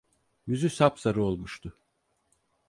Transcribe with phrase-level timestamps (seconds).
[0.47, 1.75] Yüzü sapsarı olmuştu: